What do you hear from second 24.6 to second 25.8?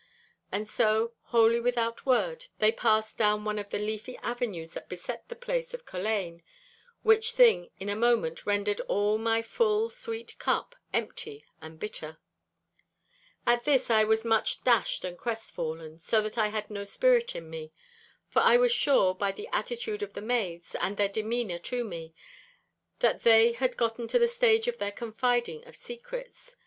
of the confiding of